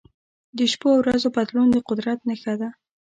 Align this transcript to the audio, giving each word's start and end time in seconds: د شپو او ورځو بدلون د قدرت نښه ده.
د 0.57 0.59
شپو 0.71 0.87
او 0.95 0.99
ورځو 1.03 1.27
بدلون 1.35 1.67
د 1.71 1.77
قدرت 1.89 2.19
نښه 2.29 2.53
ده. 2.61 2.69